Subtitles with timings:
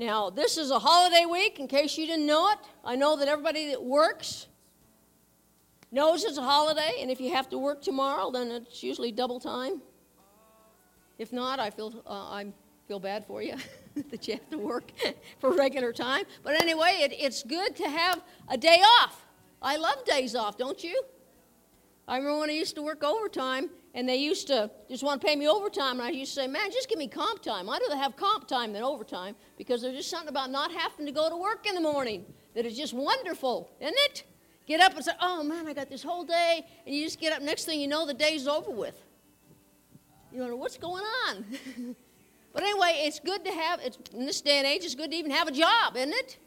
[0.00, 2.58] Now, this is a holiday week, in case you didn't know it.
[2.84, 4.48] I know that everybody that works
[5.92, 9.38] knows it's a holiday, and if you have to work tomorrow, then it's usually double
[9.38, 9.80] time.
[11.16, 12.52] If not, I feel, uh, I
[12.88, 13.54] feel bad for you
[14.10, 14.90] that you have to work
[15.38, 16.24] for regular time.
[16.42, 19.24] But anyway, it, it's good to have a day off.
[19.62, 21.04] I love days off, don't you?
[22.08, 25.26] I remember when I used to work overtime, and they used to just want to
[25.26, 26.00] pay me overtime.
[26.00, 27.70] And I used to say, man, just give me comp time.
[27.70, 31.12] I'd rather have comp time than overtime because there's just something about not having to
[31.12, 34.24] go to work in the morning that is just wonderful, isn't it?
[34.66, 36.66] Get up and say, oh man, I got this whole day.
[36.84, 39.00] And you just get up, next thing you know, the day's over with.
[40.32, 41.44] You know, what's going on?
[42.52, 45.16] but anyway, it's good to have, it's, in this day and age, it's good to
[45.16, 46.38] even have a job, isn't it?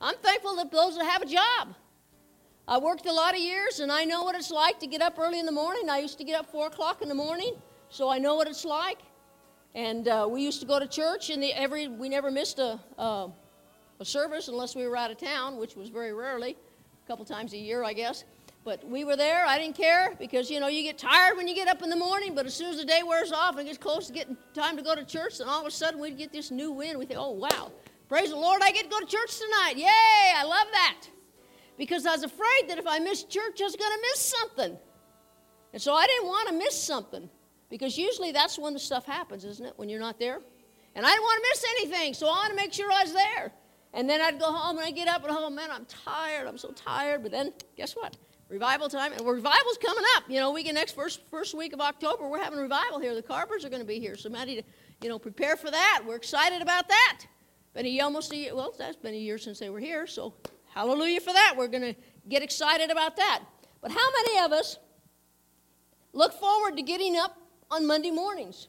[0.00, 1.74] I'm thankful that those that have a job.
[2.68, 5.18] I worked a lot of years, and I know what it's like to get up
[5.18, 5.90] early in the morning.
[5.90, 7.54] I used to get up 4 o'clock in the morning,
[7.88, 8.98] so I know what it's like.
[9.74, 12.78] And uh, we used to go to church, and the, every we never missed a,
[12.98, 13.28] uh,
[13.98, 16.56] a service unless we were out of town, which was very rarely,
[17.04, 18.24] a couple times a year, I guess.
[18.64, 19.44] But we were there.
[19.44, 21.96] I didn't care because you know you get tired when you get up in the
[21.96, 22.32] morning.
[22.32, 24.84] But as soon as the day wears off and gets close to getting time to
[24.84, 26.96] go to church, then all of a sudden we'd get this new wind.
[26.96, 27.72] We think, oh wow,
[28.08, 28.62] praise the Lord!
[28.62, 29.74] I get to go to church tonight.
[29.78, 30.32] Yay!
[30.36, 31.08] I love that
[31.82, 34.78] because I was afraid that if I missed church, I was going to miss something.
[35.72, 37.28] And so I didn't want to miss something
[37.70, 39.72] because usually that's when the stuff happens, isn't it?
[39.74, 40.38] When you're not there.
[40.94, 43.12] And I didn't want to miss anything, so I wanted to make sure I was
[43.12, 43.50] there.
[43.94, 46.46] And then I'd go home and I'd get up and, oh man, I'm tired.
[46.46, 47.24] I'm so tired.
[47.24, 48.16] But then, guess what?
[48.48, 49.12] Revival time.
[49.12, 50.22] And revival's coming up.
[50.28, 53.12] You know, we get next first, first week of October, we're having revival here.
[53.12, 54.16] The Carpers are going to be here.
[54.16, 54.64] So, Maddie,
[55.02, 56.04] you know, prepare for that.
[56.06, 57.22] We're excited about that.
[57.74, 60.32] Been a, almost a year, well, that's been a year since they were here, so
[60.74, 61.54] Hallelujah for that.
[61.56, 61.94] We're going to
[62.28, 63.42] get excited about that.
[63.82, 64.78] But how many of us
[66.14, 67.36] look forward to getting up
[67.70, 68.68] on Monday mornings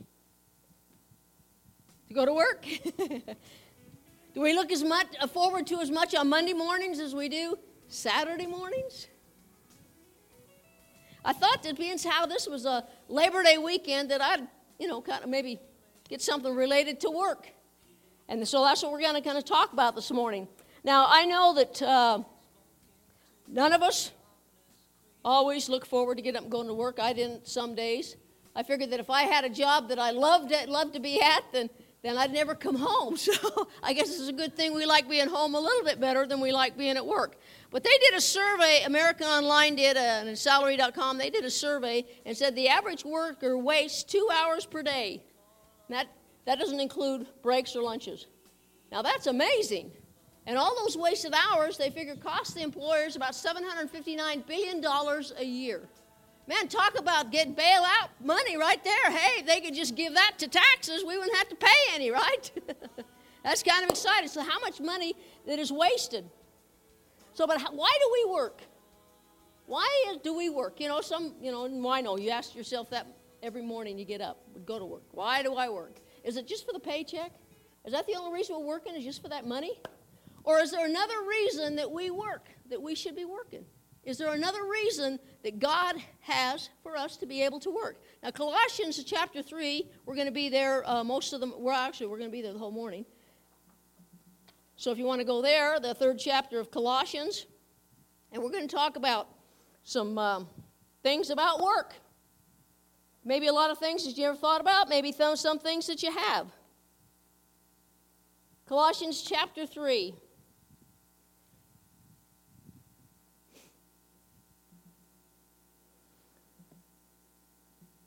[2.10, 2.66] to go to work?
[2.98, 7.30] do we look as much uh, forward to as much on Monday mornings as we
[7.30, 9.08] do Saturday mornings?
[11.23, 14.45] I thought that being how this was a Labor Day weekend that I'd,
[14.77, 15.58] you know, kind of maybe
[16.10, 17.48] get something related to work.
[18.27, 20.50] And so that's what we're going to kind of talk about this morning.
[20.83, 22.20] Now, I know that uh,
[23.48, 24.11] none of us
[25.23, 26.99] always look forward to getting up and going to work.
[26.99, 28.17] I didn't some days.
[28.55, 31.44] I figured that if I had a job that I loved, loved to be at,
[31.54, 31.70] then,
[32.04, 33.17] then I'd never come home.
[33.17, 36.27] So I guess it's a good thing we like being home a little bit better
[36.27, 37.38] than we like being at work.
[37.71, 42.05] But they did a survey, American Online did, uh, and salary.com, they did a survey
[42.26, 45.23] and said the average worker wastes two hours per day.
[45.89, 46.08] that,
[46.45, 48.27] that doesn't include breaks or lunches.
[48.92, 49.92] Now that's amazing.
[50.45, 54.83] And all those wasted hours, they figure, cost the employers about $759 billion
[55.37, 55.81] a year.
[56.48, 59.11] Man, talk about getting bailout money right there.
[59.11, 62.52] Hey, they could just give that to taxes, we wouldn't have to pay any, right?
[63.43, 64.27] That's kind of exciting.
[64.27, 65.15] So, how much money
[65.45, 66.30] that is wasted?
[67.33, 68.61] So, but how, why do we work?
[69.65, 70.80] Why do we work?
[70.80, 72.17] You know, some, you know, why no?
[72.17, 73.08] You ask yourself that
[73.42, 75.03] every morning you get up, go to work.
[75.11, 75.95] Why do I work?
[76.23, 77.32] Is it just for the paycheck?
[77.86, 78.95] Is that the only reason we're working?
[78.95, 79.80] Is just for that money?
[80.43, 83.65] Or is there another reason that we work, that we should be working?
[84.04, 88.02] Is there another reason that God has for us to be able to work?
[88.21, 92.08] Now, Colossians chapter 3, we're going to be there uh, most of them, well, actually,
[92.08, 93.05] we're going to be there the whole morning.
[94.76, 97.45] So if you want to go there, the third chapter of Colossians,
[98.33, 99.30] and we're going to talk about
[99.83, 100.49] some um,
[101.03, 101.93] things about work.
[103.23, 106.11] Maybe a lot of things that you ever thought about, maybe some things that you
[106.11, 106.48] have.
[108.65, 110.15] Colossians chapter 3.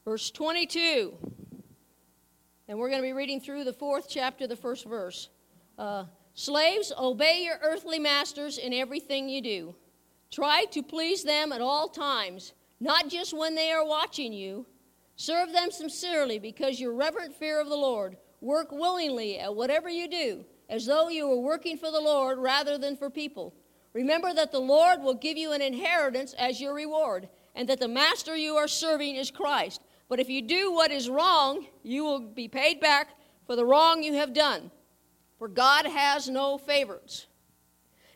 [0.06, 1.19] Verse 22.
[2.69, 5.31] And we're going to be reading through the fourth chapter, the first verse.
[5.77, 9.75] Uh, Slaves, obey your earthly masters in everything you do.
[10.31, 14.65] Try to please them at all times, not just when they are watching you.
[15.17, 18.17] Serve them sincerely because your reverent fear of the Lord.
[18.41, 22.79] Work willingly at whatever you do, as though you were working for the Lord rather
[22.79, 23.55] than for people.
[23.93, 27.88] Remember that the Lord will give you an inheritance as your reward, and that the
[27.88, 29.81] master you are serving is Christ.
[30.08, 33.08] But if you do what is wrong, you will be paid back
[33.47, 34.70] for the wrong you have done.
[35.38, 37.26] For God has no favorites.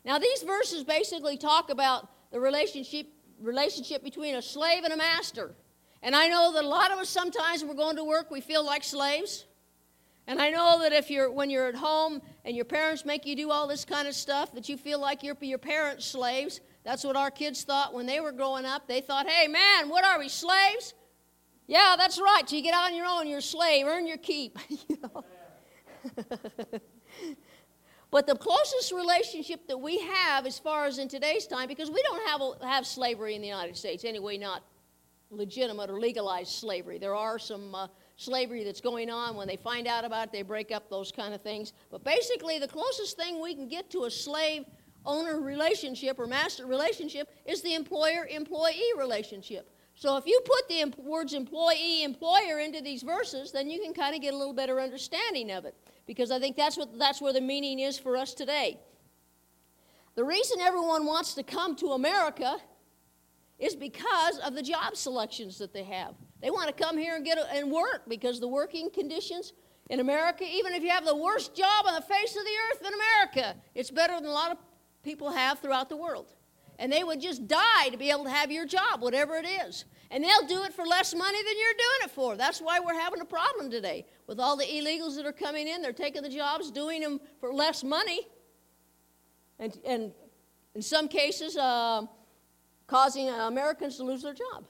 [0.03, 3.07] Now, these verses basically talk about the relationship,
[3.39, 5.53] relationship between a slave and a master.
[6.01, 8.41] And I know that a lot of us sometimes when we're going to work, we
[8.41, 9.45] feel like slaves.
[10.27, 13.35] And I know that if you're when you're at home and your parents make you
[13.35, 16.61] do all this kind of stuff, that you feel like you're your parents' slaves.
[16.83, 18.87] That's what our kids thought when they were growing up.
[18.87, 20.93] They thought, hey man, what are we, slaves?
[21.71, 22.43] Yeah, that's right.
[22.51, 24.59] You get on your own, you're a slave, earn your keep.
[24.89, 25.23] you know?
[28.11, 32.01] But the closest relationship that we have, as far as in today's time, because we
[32.01, 34.63] don't have, have slavery in the United States, anyway, not
[35.29, 36.97] legitimate or legalized slavery.
[36.97, 37.87] There are some uh,
[38.17, 39.37] slavery that's going on.
[39.37, 41.71] When they find out about it, they break up those kind of things.
[41.89, 44.65] But basically, the closest thing we can get to a slave
[45.05, 49.69] owner relationship or master relationship is the employer employee relationship.
[50.01, 54.15] So if you put the words employee employer into these verses, then you can kind
[54.15, 55.75] of get a little better understanding of it
[56.07, 58.79] because I think that's what that's where the meaning is for us today.
[60.15, 62.57] The reason everyone wants to come to America
[63.59, 66.15] is because of the job selections that they have.
[66.41, 69.53] They want to come here and get a, and work because the working conditions
[69.91, 72.87] in America, even if you have the worst job on the face of the earth
[72.87, 74.57] in America, it's better than a lot of
[75.03, 76.33] people have throughout the world.
[76.81, 79.85] And they would just die to be able to have your job, whatever it is.
[80.09, 82.35] And they'll do it for less money than you're doing it for.
[82.35, 84.07] That's why we're having a problem today.
[84.25, 87.53] With all the illegals that are coming in, they're taking the jobs, doing them for
[87.53, 88.21] less money.
[89.59, 90.11] And, and
[90.73, 92.07] in some cases, uh,
[92.87, 94.65] causing Americans to lose their job.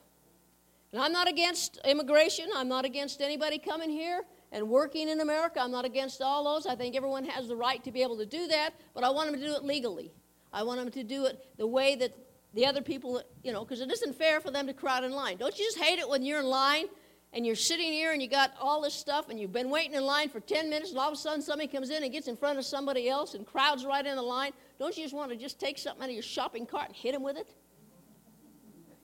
[0.92, 2.50] And I'm not against immigration.
[2.54, 5.62] I'm not against anybody coming here and working in America.
[5.62, 6.68] I'm not against all those.
[6.68, 9.32] I think everyone has the right to be able to do that, but I want
[9.32, 10.12] them to do it legally.
[10.54, 12.14] I want them to do it the way that
[12.54, 15.38] the other people, you know, because it isn't fair for them to crowd in line.
[15.38, 16.86] Don't you just hate it when you're in line
[17.34, 20.04] and you're sitting here and you got all this stuff and you've been waiting in
[20.04, 22.36] line for 10 minutes and all of a sudden somebody comes in and gets in
[22.36, 24.52] front of somebody else and crowds right in the line?
[24.80, 27.14] Don't you just want to just take something out of your shopping cart and hit
[27.14, 27.48] them with it?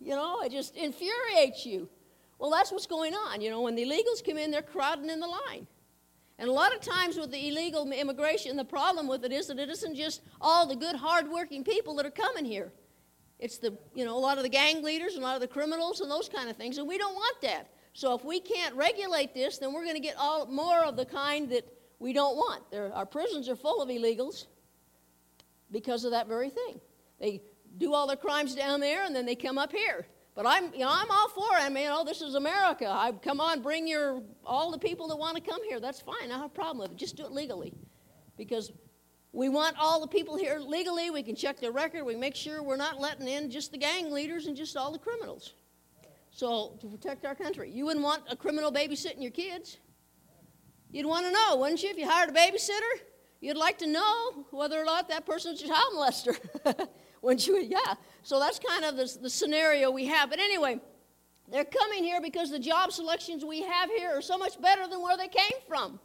[0.02, 1.88] You know, it just infuriates you.
[2.40, 3.42] Well, that's what's going on.
[3.42, 5.68] You know, when the illegals come in, they're crowding in the line.
[6.39, 9.57] And a lot of times with the illegal immigration, the problem with it is that
[9.57, 12.72] it isn't just all the good, hardworking people that are coming here.
[13.39, 15.48] It's the, you know, a lot of the gang leaders and a lot of the
[15.48, 17.69] criminals and those kind of things, and we don't want that.
[17.94, 21.06] So if we can't regulate this, then we're going to get all more of the
[21.06, 21.68] kind that
[22.00, 22.63] we don't want.
[22.94, 24.45] Our prisons are full of illegals
[25.72, 26.80] because of that very thing.
[27.19, 27.42] They
[27.80, 30.06] do all their crimes down there, and then they come up here.
[30.38, 31.63] But I'm, you know, I'm all for it.
[31.63, 32.88] I mean, oh, this is America.
[32.88, 35.80] I come on, bring your all the people that want to come here.
[35.80, 36.31] That's fine.
[36.31, 36.95] I have a problem with it.
[36.95, 37.74] Just do it legally,
[38.38, 38.72] because
[39.31, 41.10] we want all the people here legally.
[41.10, 42.04] We can check their record.
[42.04, 45.00] We make sure we're not letting in just the gang leaders and just all the
[45.00, 45.56] criminals.
[46.30, 49.78] So to protect our country, you wouldn't want a criminal babysitting your kids.
[50.92, 53.01] You'd want to know, wouldn't you, if you hired a babysitter?
[53.42, 56.38] You'd like to know whether or not that person's a child molester.
[57.22, 57.96] When you, yeah.
[58.24, 60.30] So that's kind of the, the scenario we have.
[60.30, 60.80] But anyway,
[61.50, 65.02] they're coming here because the job selections we have here are so much better than
[65.02, 66.00] where they came from.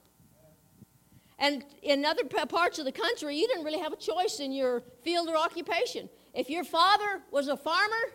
[1.38, 4.85] And in other parts of the country, you didn't really have a choice in your
[5.03, 6.09] field or occupation.
[6.35, 8.12] If your father was a farmer,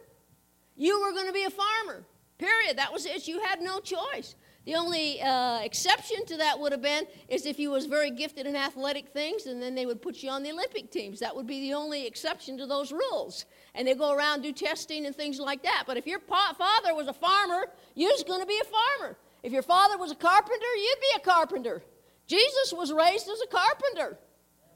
[0.77, 2.05] you were going to be a farmer.
[2.37, 2.77] Period.
[2.77, 3.27] That was it.
[3.27, 4.35] You had no choice.
[4.67, 8.45] The only uh, exception to that would have been is if you was very gifted
[8.45, 11.21] in athletic things, and then they would put you on the Olympic teams.
[11.21, 13.45] That would be the only exception to those rules.
[13.75, 15.85] And they go around do testing and things like that.
[15.87, 19.17] But if your pa- father was a farmer, you're going to be a farmer.
[19.41, 21.81] If your father was a carpenter, you'd be a carpenter.
[22.27, 24.19] Jesus was raised as a carpenter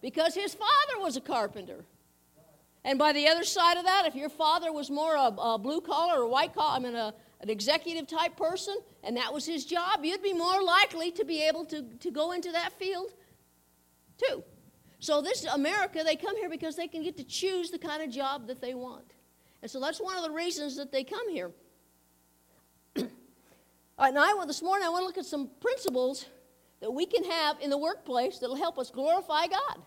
[0.01, 1.83] because his father was a carpenter.
[2.85, 5.81] And by the other side of that, if your father was more a, a blue
[5.81, 9.65] collar or white collar, I mean a an executive type person, and that was his
[9.65, 13.11] job, you'd be more likely to be able to, to go into that field
[14.17, 14.43] too.
[14.99, 18.11] So, this America, they come here because they can get to choose the kind of
[18.11, 19.15] job that they want.
[19.61, 21.51] And so that's one of the reasons that they come here.
[23.99, 26.25] Now I, want this morning I want to look at some principles
[26.79, 29.77] that we can have in the workplace that'll help us glorify God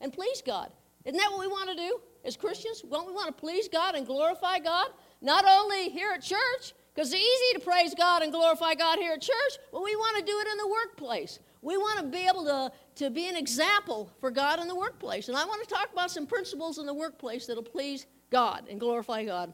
[0.00, 0.72] and please God.
[1.04, 2.82] Isn't that what we want to do as Christians?
[2.90, 4.88] Don't we want to please God and glorify God?
[5.20, 9.12] Not only here at church, because it's easy to praise God and glorify God here
[9.12, 11.38] at church, but we want to do it in the workplace.
[11.62, 15.28] We want to be able to, to be an example for God in the workplace.
[15.28, 18.80] And I want to talk about some principles in the workplace that'll please God and
[18.80, 19.52] glorify God.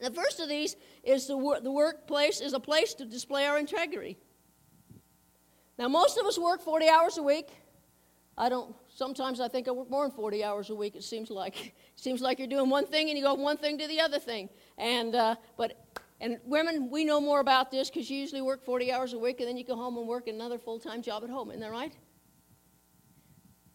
[0.00, 4.16] The first of these is the, the workplace is a place to display our integrity.
[5.76, 7.48] Now, most of us work 40 hours a week.
[8.38, 11.30] I don't, sometimes I think I work more than 40 hours a week, it seems
[11.30, 11.66] like.
[11.66, 14.20] It seems like you're doing one thing and you go one thing to the other
[14.20, 14.48] thing.
[14.78, 15.89] And, uh, but
[16.20, 19.40] and women, we know more about this because you usually work 40 hours a week
[19.40, 21.50] and then you go home and work another full time job at home.
[21.50, 21.92] Isn't that right?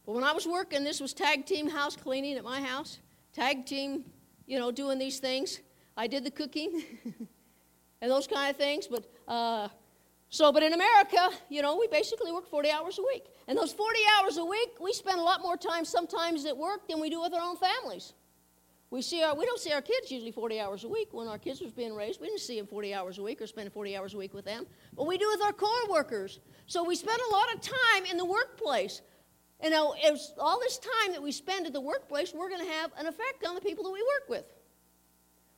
[0.06, 3.00] But when I was working, this was tag team house cleaning at my house,
[3.34, 4.06] tag team,
[4.46, 5.60] you know, doing these things.
[5.98, 6.84] I did the cooking
[8.02, 8.88] and those kind of things.
[8.88, 9.70] But uh,
[10.30, 13.26] so, but in America, you know, we basically work 40 hours a week.
[13.48, 16.88] And those 40 hours a week, we spend a lot more time sometimes at work
[16.88, 18.14] than we do with our own families.
[18.92, 21.10] We, see our, we don't see our kids usually 40 hours a week.
[21.12, 23.48] When our kids was being raised, we didn't see them 40 hours a week or
[23.48, 24.66] spend 40 hours a week with them.
[24.96, 26.40] But we do with our core workers.
[26.68, 29.02] So we spend a lot of time in the workplace.
[29.64, 29.96] You know,
[30.40, 33.46] all this time that we spend at the workplace, we're going to have an effect
[33.48, 34.46] on the people that we work with.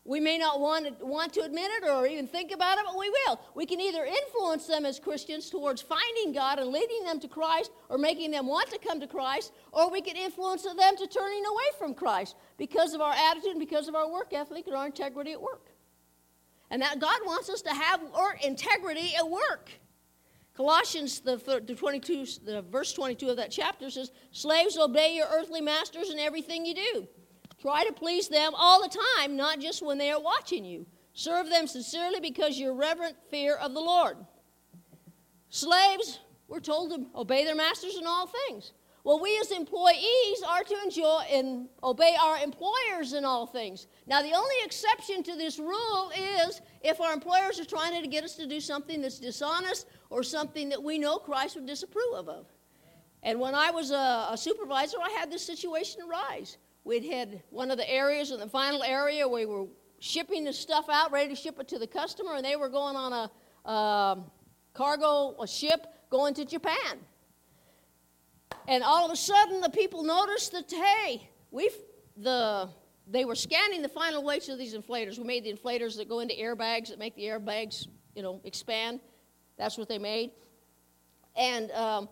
[0.07, 2.97] We may not want to, want to admit it or even think about it, but
[2.97, 3.41] we will.
[3.55, 7.71] We can either influence them as Christians towards finding God and leading them to Christ
[7.89, 11.43] or making them want to come to Christ, or we can influence them to turning
[11.45, 14.85] away from Christ because of our attitude and because of our work ethic and our
[14.85, 15.71] integrity at work.
[16.71, 17.99] And that God wants us to have
[18.45, 19.71] integrity at work.
[20.55, 21.35] Colossians, the,
[21.65, 26.17] the 22, the verse 22 of that chapter says, Slaves, obey your earthly masters in
[26.17, 27.07] everything you do
[27.59, 30.85] Try to please them all the time, not just when they are watching you.
[31.13, 34.17] Serve them sincerely because your reverent fear of the Lord.
[35.49, 38.73] Slaves, we're told to obey their masters in all things.
[39.03, 43.87] Well, we as employees are to enjoy and obey our employers in all things.
[44.05, 48.25] Now, the only exception to this rule is if our employers are trying to get
[48.25, 52.47] us to do something that's dishonest or something that we know Christ would disapprove of.
[53.23, 56.57] And when I was a, a supervisor, I had this situation arise.
[56.87, 59.67] We'd had one of the areas in the final area where we were
[59.99, 62.95] shipping the stuff out, ready to ship it to the customer, and they were going
[62.95, 64.17] on a, a
[64.73, 66.99] cargo, a ship going to Japan.
[68.69, 71.75] And all of a sudden, the people noticed that, hey, we've,
[72.15, 72.69] the,
[73.05, 75.17] they were scanning the final weights of these inflators.
[75.17, 79.01] We made the inflators that go into airbags that make the airbags, you know, expand.
[79.57, 80.31] That's what they made.
[81.35, 82.07] And um,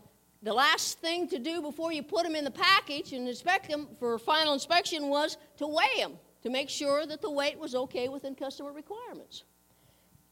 [0.46, 3.88] the last thing to do before you put them in the package and inspect them
[3.98, 8.08] for final inspection was to weigh them to make sure that the weight was okay
[8.10, 9.44] within customer requirements.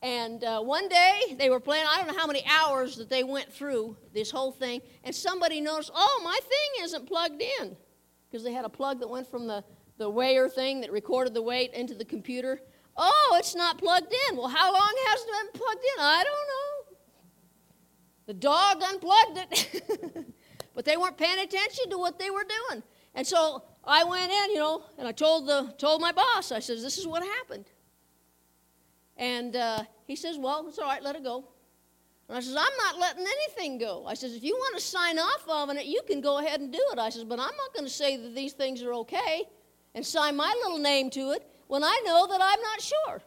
[0.03, 3.23] And uh, one day they were playing, I don't know how many hours that they
[3.23, 7.75] went through this whole thing, and somebody noticed, oh, my thing isn't plugged in.
[8.29, 9.63] Because they had a plug that went from the,
[9.97, 12.61] the weigher thing that recorded the weight into the computer.
[12.95, 14.37] Oh, it's not plugged in.
[14.37, 16.03] Well, how long has it been plugged in?
[16.03, 16.62] I don't know.
[18.25, 20.25] The dog unplugged it.
[20.75, 22.83] but they weren't paying attention to what they were doing.
[23.15, 26.59] And so I went in, you know, and I told, the, told my boss, I
[26.59, 27.65] says, this is what happened.
[29.17, 31.45] And uh, he says, well, it's all right, let it go.
[32.27, 34.05] And I says, I'm not letting anything go.
[34.07, 36.71] I says, if you want to sign off on it, you can go ahead and
[36.71, 36.99] do it.
[36.99, 39.43] I says, but I'm not going to say that these things are okay
[39.93, 43.21] and sign my little name to it when I know that I'm not sure.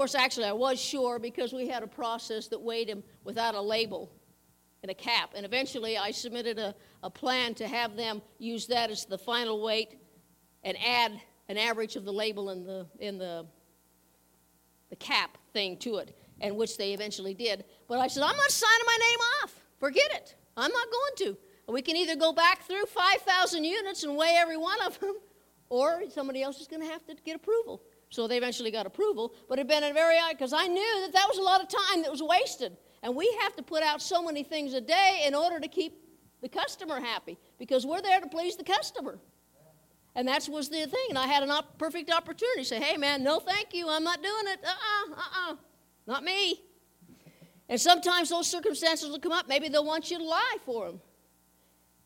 [0.00, 3.60] Course, actually, I was sure because we had a process that weighed him without a
[3.60, 4.10] label
[4.80, 5.32] and a cap.
[5.36, 9.62] And eventually, I submitted a, a plan to have them use that as the final
[9.62, 9.98] weight
[10.64, 13.44] and add an average of the label in the, in the,
[14.88, 17.66] the cap thing to it, and which they eventually did.
[17.86, 19.54] But I said, I'm not signing my name off.
[19.80, 20.34] Forget it.
[20.56, 21.38] I'm not going to.
[21.70, 25.16] We can either go back through 5,000 units and weigh every one of them,
[25.68, 27.82] or somebody else is going to have to get approval.
[28.10, 31.12] So they eventually got approval, but it had been a very because I knew that
[31.12, 32.76] that was a lot of time that was wasted.
[33.02, 35.94] And we have to put out so many things a day in order to keep
[36.42, 39.18] the customer happy because we're there to please the customer.
[40.16, 41.06] And that was the thing.
[41.08, 43.88] And I had a op- perfect opportunity to say, hey, man, no thank you.
[43.88, 44.58] I'm not doing it.
[44.64, 45.56] Uh uh-uh, uh, uh
[46.06, 46.60] Not me.
[47.68, 49.48] And sometimes those circumstances will come up.
[49.48, 51.00] Maybe they'll want you to lie for them.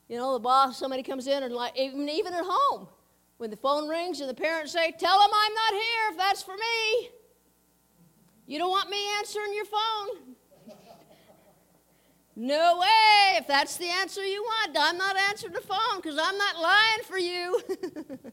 [0.09, 2.89] You know, the boss, somebody comes in and like, even, even at home,
[3.38, 6.43] when the phone rings and the parents say, Tell them I'm not here if that's
[6.43, 7.11] for me.
[8.47, 10.35] You don't want me answering your phone.
[12.37, 13.38] no way.
[13.38, 17.03] If that's the answer you want, I'm not answering the phone because I'm not lying
[17.05, 17.61] for you.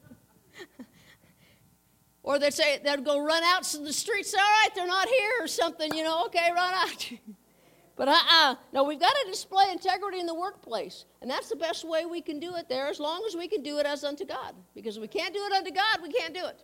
[2.23, 4.33] or they'd say, they'd go run out to the streets.
[4.33, 7.11] All right, they're not here or something, you know, okay, run out.
[8.01, 8.55] But uh-uh.
[8.73, 11.05] No, we've got to display integrity in the workplace.
[11.21, 13.61] And that's the best way we can do it there, as long as we can
[13.61, 14.55] do it as unto God.
[14.73, 16.63] Because if we can't do it unto God, we can't do it.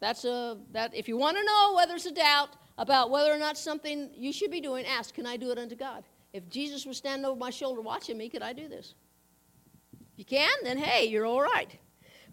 [0.00, 3.38] That's a that if you want to know whether it's a doubt about whether or
[3.38, 6.02] not something you should be doing, ask, can I do it unto God?
[6.32, 8.96] If Jesus was standing over my shoulder watching me, could I do this?
[9.92, 11.70] If you can, then hey, you're all right.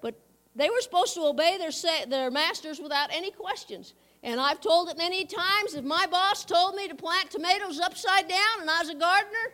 [0.02, 0.20] But
[0.56, 1.70] they were supposed to obey their,
[2.08, 3.94] their masters without any questions.
[4.24, 8.30] And I've told it many times if my boss told me to plant tomatoes upside
[8.30, 9.54] down and I was a gardener,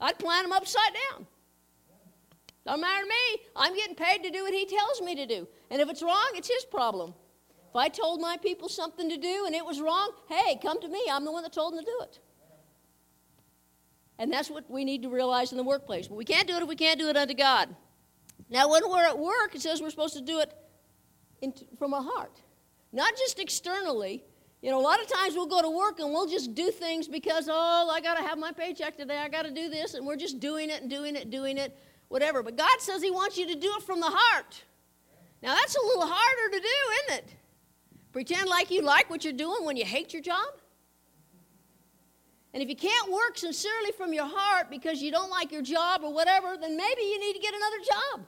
[0.00, 1.26] I'd plant them upside down.
[2.64, 3.42] Don't matter to me.
[3.54, 5.46] I'm getting paid to do what he tells me to do.
[5.70, 7.12] And if it's wrong, it's his problem.
[7.68, 10.88] If I told my people something to do and it was wrong, hey, come to
[10.88, 11.02] me.
[11.10, 12.18] I'm the one that told them to do it.
[14.18, 16.08] And that's what we need to realize in the workplace.
[16.08, 17.74] But we can't do it if we can't do it unto God.
[18.48, 20.52] Now, when we're at work, it says we're supposed to do it
[21.40, 22.40] in, from our heart.
[22.92, 24.22] Not just externally.
[24.60, 27.08] You know, a lot of times we'll go to work and we'll just do things
[27.08, 29.18] because, oh, I got to have my paycheck today.
[29.18, 29.94] I got to do this.
[29.94, 31.76] And we're just doing it and doing it, doing it,
[32.08, 32.42] whatever.
[32.42, 34.62] But God says He wants you to do it from the heart.
[35.42, 37.34] Now, that's a little harder to do, isn't it?
[38.12, 40.46] Pretend like you like what you're doing when you hate your job.
[42.54, 46.02] And if you can't work sincerely from your heart because you don't like your job
[46.04, 48.26] or whatever, then maybe you need to get another job.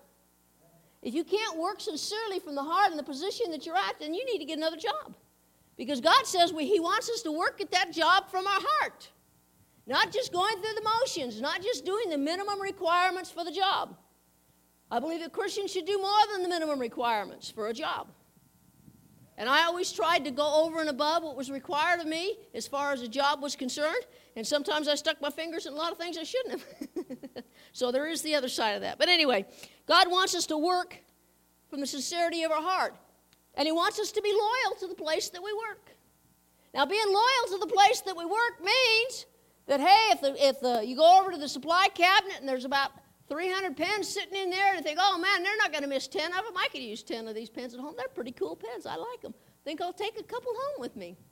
[1.05, 4.15] If you can't work sincerely from the heart in the position that you're at, then
[4.15, 5.15] you need to get another job.
[5.77, 9.11] Because God says He wants us to work at that job from our heart.
[9.87, 13.99] Not just going through the motions, not just doing the minimum requirements for the job.
[14.91, 18.09] I believe that Christians should do more than the minimum requirements for a job.
[19.37, 22.67] And I always tried to go over and above what was required of me as
[22.67, 24.07] far as a job was concerned.
[24.37, 27.45] And sometimes I stuck my fingers in a lot of things I shouldn't have.
[27.73, 28.97] so there is the other side of that.
[28.97, 29.45] But anyway,
[29.87, 30.99] God wants us to work
[31.69, 32.95] from the sincerity of our heart.
[33.57, 35.95] And He wants us to be loyal to the place that we work.
[36.73, 39.27] Now, being loyal to the place that we work means
[39.67, 42.65] that, hey, if, the, if the, you go over to the supply cabinet and there's
[42.65, 42.91] about
[43.29, 46.33] 300 pens sitting in there and think, oh man, they're not going to miss 10
[46.33, 46.55] of them.
[46.57, 47.95] I could use 10 of these pens at home.
[47.97, 48.87] They're pretty cool pens.
[48.87, 49.35] I like them.
[49.65, 51.17] Think I'll take a couple home with me.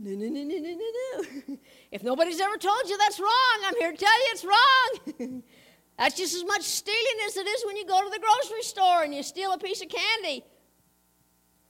[0.00, 1.58] No, no, no, no, no, no, no.
[1.90, 5.42] If nobody's ever told you that's wrong, I'm here to tell you it's wrong.
[5.98, 9.02] that's just as much stealing as it is when you go to the grocery store
[9.02, 10.44] and you steal a piece of candy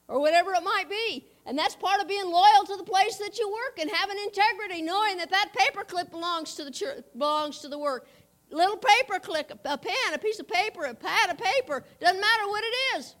[0.07, 1.25] or whatever it might be.
[1.47, 4.83] And that's part of being loyal to the place that you work and having integrity,
[4.83, 8.07] knowing that that paper clip belongs to the church, belongs to the work.
[8.51, 12.47] Little paper clip, a pen, a piece of paper, a pad of paper, doesn't matter
[12.47, 13.15] what it is.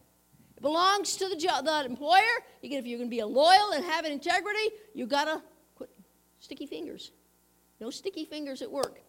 [0.57, 2.21] It belongs to the, jo- the employer.
[2.61, 5.41] You if you're going to be a loyal and have an integrity, you've got to
[5.75, 5.89] quit
[6.39, 7.11] sticky fingers.
[7.79, 9.01] No sticky fingers at work.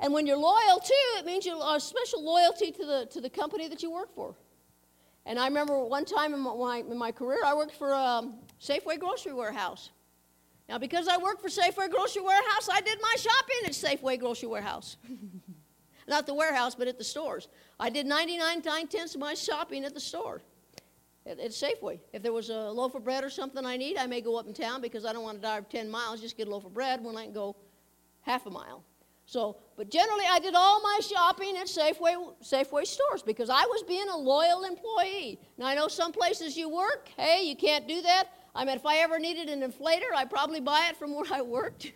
[0.00, 3.30] And when you're loyal too, it means you have special loyalty to the, to the
[3.30, 4.34] company that you work for.
[5.26, 8.22] And I remember one time in my, in my career, I worked for a
[8.60, 9.90] Safeway grocery warehouse.
[10.68, 14.48] Now, because I worked for Safeway grocery warehouse, I did my shopping at Safeway grocery
[14.48, 14.96] warehouse.
[16.08, 17.48] Not the warehouse, but at the stores.
[17.78, 20.40] I did 99 nine tenths of my shopping at the store,
[21.26, 22.00] at, at Safeway.
[22.12, 24.46] If there was a loaf of bread or something I need, I may go up
[24.46, 26.72] in town because I don't want to drive 10 miles, just get a loaf of
[26.72, 27.54] bread when I can go
[28.22, 28.82] half a mile.
[29.30, 33.84] So, but generally, I did all my shopping at Safeway, Safeway stores because I was
[33.84, 35.38] being a loyal employee.
[35.56, 38.24] Now, I know some places you work, hey, you can't do that.
[38.56, 41.42] I mean, if I ever needed an inflator, I'd probably buy it from where I
[41.42, 41.92] worked.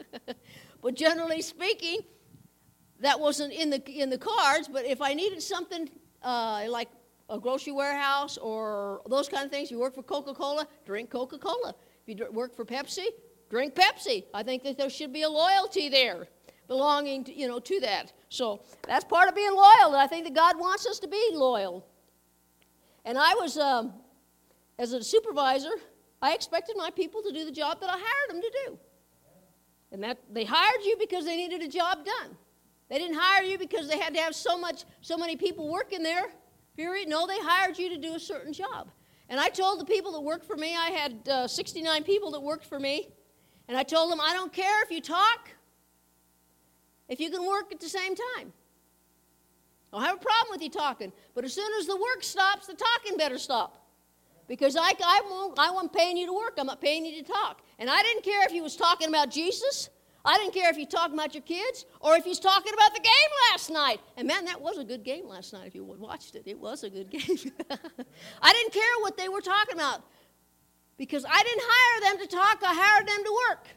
[0.82, 2.00] but generally speaking,
[2.98, 4.66] that wasn't in the, in the cards.
[4.66, 5.88] But if I needed something
[6.22, 6.88] uh, like
[7.30, 11.38] a grocery warehouse or those kind of things, you work for Coca Cola, drink Coca
[11.38, 11.76] Cola.
[12.04, 13.06] If you work for Pepsi,
[13.48, 14.24] drink Pepsi.
[14.34, 16.26] I think that there should be a loyalty there
[16.68, 18.12] belonging to, you know, to that.
[18.28, 21.84] So that's part of being loyal, I think that God wants us to be loyal.
[23.04, 23.94] And I was, um,
[24.78, 25.72] as a supervisor,
[26.20, 28.78] I expected my people to do the job that I hired them to do.
[29.90, 32.36] And that they hired you because they needed a job done.
[32.90, 36.02] They didn't hire you because they had to have so much, so many people working
[36.02, 36.26] there.
[36.76, 37.08] Period.
[37.08, 38.90] No, they hired you to do a certain job.
[39.30, 42.40] And I told the people that worked for me, I had uh, 69 people that
[42.40, 43.08] worked for me,
[43.68, 45.50] and I told them, I don't care if you talk,
[47.08, 48.52] if you can work at the same time.
[49.92, 52.66] I don't have a problem with you talking, but as soon as the work stops,
[52.66, 53.86] the talking better stop.
[54.46, 57.32] Because I, I, won't, I wasn't paying you to work, I'm not paying you to
[57.32, 57.62] talk.
[57.78, 59.90] And I didn't care if you was talking about Jesus,
[60.24, 62.92] I didn't care if you talking about your kids, or if you was talking about
[62.94, 64.00] the game last night.
[64.16, 66.42] And man, that was a good game last night if you watched it.
[66.44, 67.38] It was a good game.
[68.42, 70.02] I didn't care what they were talking about
[70.98, 73.68] because I didn't hire them to talk, I hired them to work.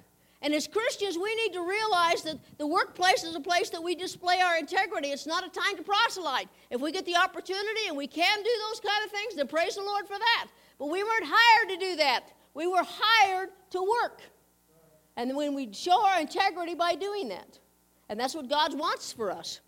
[0.44, 3.94] And as Christians, we need to realize that the workplace is a place that we
[3.94, 5.10] display our integrity.
[5.10, 6.48] It's not a time to proselyte.
[6.72, 9.76] If we get the opportunity and we can do those kind of things, then praise
[9.76, 10.48] the Lord for that.
[10.80, 12.34] But we weren't hired to do that.
[12.56, 14.22] We were hired to work.
[15.16, 17.60] And when we show our integrity by doing that.
[18.10, 19.60] And that's what God wants for us.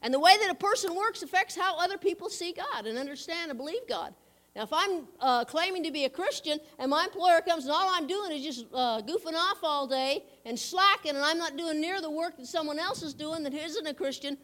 [0.00, 3.50] And the way that a person works affects how other people see God and understand
[3.50, 4.14] and believe God.
[4.56, 7.88] Now, if I'm uh, claiming to be a Christian and my employer comes and all
[7.90, 11.80] I'm doing is just uh, goofing off all day and slacking and I'm not doing
[11.80, 14.36] near the work that someone else is doing that isn't a Christian,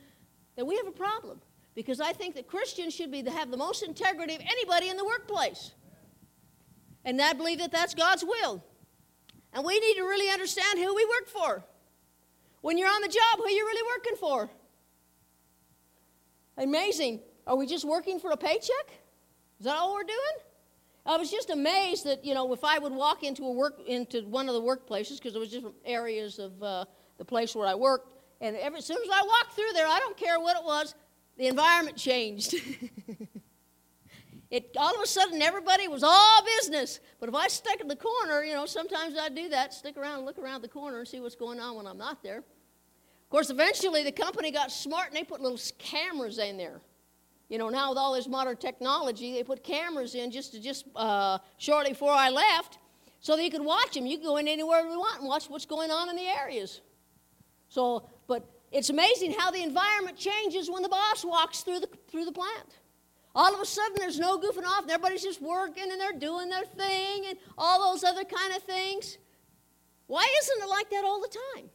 [0.57, 1.40] then we have a problem.
[1.75, 5.05] Because I think that Christians should be have the most integrity of anybody in the
[5.05, 5.73] workplace.
[7.05, 8.62] And I believe that that's God's will.
[9.53, 11.64] And we need to really understand who we work for.
[12.61, 14.51] When you're on the job, who you're really working for.
[16.57, 17.21] Amazing.
[17.47, 19.04] Are we just working for a paycheck?
[19.64, 20.18] Is that all we're doing?
[21.07, 24.20] I was just amazed that, you know, if I would walk into a work into
[24.27, 26.85] one of the workplaces, because there was different areas of uh,
[27.16, 28.11] the place where I worked,
[28.42, 30.94] and every, as soon as I walked through there, I don't care what it was,
[31.38, 32.57] the environment changed.
[34.50, 37.00] it all of a sudden everybody was all business.
[37.18, 40.18] But if I stuck in the corner, you know, sometimes I do that, stick around
[40.18, 42.40] and look around the corner and see what's going on when I'm not there.
[42.40, 46.83] Of course, eventually the company got smart and they put little cameras in there.
[47.55, 50.87] You know, now with all this modern technology, they put cameras in just to just
[50.97, 52.79] uh, shortly before I left.
[53.21, 54.07] so that you could watch them.
[54.07, 56.81] You can go in anywhere we want and watch what's going on in the areas.
[57.69, 62.25] So, but it's amazing how the environment changes when the boss walks through the, through
[62.25, 62.81] the plant.
[63.37, 66.49] All of a sudden, there's no goofing off, and everybody's just working and they're doing
[66.49, 69.17] their thing and all those other kind of things.
[70.09, 71.71] Why isn't it like that all the time?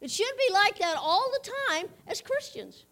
[0.00, 2.86] It should be like that all the time as Christians.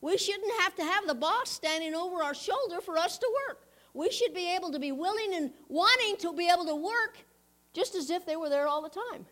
[0.00, 3.66] We shouldn't have to have the boss standing over our shoulder for us to work.
[3.94, 7.18] We should be able to be willing and wanting to be able to work
[7.72, 9.26] just as if they were there all the time.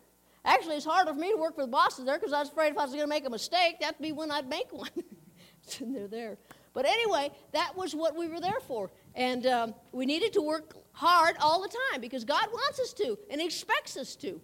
[0.45, 2.73] Actually, it's harder for me to work for the bosses there because I was afraid
[2.73, 4.91] if I was going to make a mistake, that'd be when I'd make one.
[5.67, 6.39] so they're there.
[6.75, 8.91] But anyway, that was what we were there for.
[9.15, 13.19] And um, we needed to work hard all the time because God wants us to
[13.31, 14.41] and expects us to,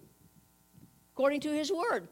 [1.13, 2.07] according to His Word.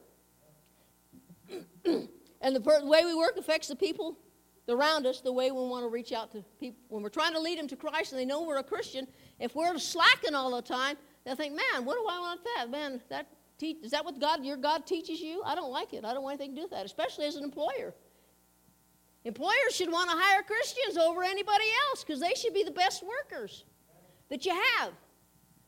[2.41, 4.17] and the, per- the way we work affects the people
[4.69, 6.79] around us the way we want to reach out to people.
[6.89, 9.07] When we're trying to lead them to Christ and they know we're a Christian,
[9.39, 12.69] if we're slacking all the time, they'll think, man, what do I want that?
[12.69, 15.41] Man, that te- is that what God, your God teaches you?
[15.45, 16.05] I don't like it.
[16.05, 17.93] I don't want anything to do with that, especially as an employer.
[19.25, 23.03] Employers should want to hire Christians over anybody else because they should be the best
[23.03, 23.65] workers
[24.29, 24.93] that you have.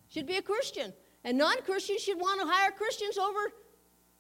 [0.10, 0.94] Should be a Christian.
[1.24, 3.52] And non Christians should want to hire Christians over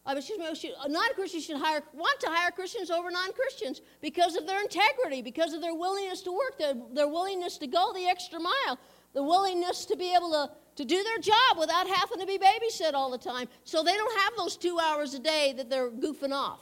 [0.05, 4.61] uh, excuse me, non-Christians should hire, want to hire Christians over non-Christians because of their
[4.61, 8.79] integrity, because of their willingness to work, their, their willingness to go the extra mile,
[9.13, 12.93] the willingness to be able to, to do their job without having to be babysit
[12.93, 13.47] all the time.
[13.63, 16.61] So they don't have those two hours a day that they're goofing off.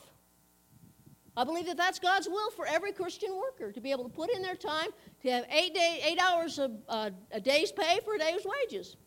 [1.37, 4.29] I believe that that's God's will for every Christian worker to be able to put
[4.29, 4.89] in their time
[5.21, 8.97] to have eight, day, eight hours of, uh, a day's pay for a day's wages.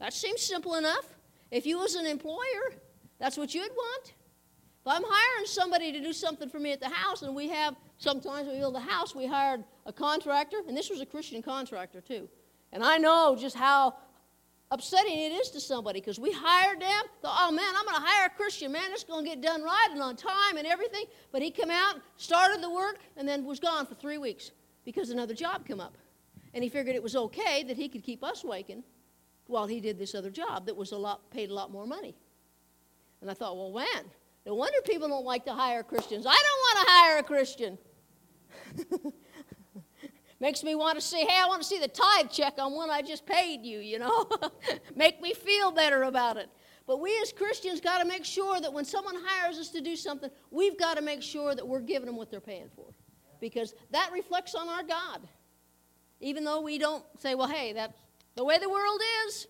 [0.00, 1.04] That seems simple enough.
[1.50, 2.72] If you was an employer,
[3.18, 4.06] that's what you'd want.
[4.06, 7.74] If I'm hiring somebody to do something for me at the house, and we have
[7.98, 12.00] sometimes we build the house, we hired a contractor, and this was a Christian contractor
[12.00, 12.28] too.
[12.72, 13.94] And I know just how
[14.70, 17.02] upsetting it is to somebody because we hired them.
[17.22, 18.90] Thought, oh man, I'm going to hire a Christian man.
[18.92, 21.04] It's going to get done right and on time and everything.
[21.32, 24.50] But he came out, started the work, and then was gone for three weeks
[24.84, 25.96] because another job came up.
[26.54, 28.82] And he figured it was okay that he could keep us waking
[29.46, 32.16] while he did this other job that was a lot paid a lot more money.
[33.20, 33.86] And I thought, well, when?
[34.44, 36.26] no wonder people don't like to hire Christians.
[36.26, 37.78] I don't want to hire a Christian.
[40.40, 42.90] Makes me want to say, hey, I want to see the tithe check on one
[42.90, 44.28] I just paid you, you know?
[44.94, 46.50] Make me feel better about it.
[46.86, 49.96] But we as Christians got to make sure that when someone hires us to do
[49.96, 52.86] something, we've got to make sure that we're giving them what they're paying for.
[53.40, 55.26] Because that reflects on our God.
[56.20, 57.98] Even though we don't say, well, hey, that's
[58.36, 59.48] the way the world is.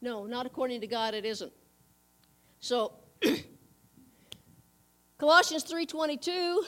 [0.00, 1.52] No, not according to God, it isn't.
[2.60, 2.92] So
[5.18, 6.62] Colossians 3:22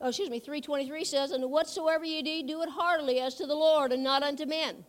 [0.00, 3.54] oh, excuse me, 3:23 says, "And whatsoever ye do, do it heartily as to the
[3.54, 4.84] Lord and not unto men."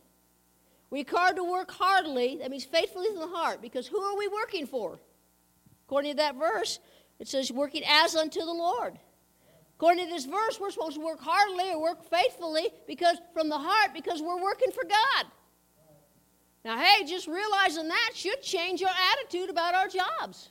[0.90, 4.28] We're called to work heartily, that means faithfully from the heart, because who are we
[4.28, 5.00] working for?
[5.86, 6.80] According to that verse,
[7.18, 8.98] it says working as unto the Lord.
[9.76, 13.58] According to this verse, we're supposed to work heartily or work faithfully because from the
[13.58, 15.26] heart because we're working for God.
[16.64, 20.50] Now, hey, just realizing that should change our attitude about our jobs.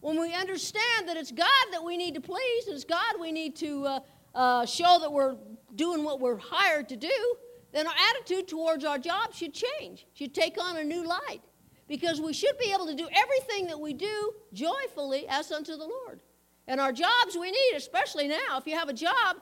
[0.00, 3.56] When we understand that it's God that we need to please, it's God we need
[3.56, 4.00] to uh,
[4.34, 5.36] uh, show that we're
[5.74, 7.36] doing what we're hired to do,
[7.72, 11.40] then our attitude towards our job should change, should take on a new light.
[11.88, 15.84] Because we should be able to do everything that we do joyfully as unto the
[15.84, 16.20] Lord.
[16.68, 19.38] And our jobs we need, especially now, if you have a job,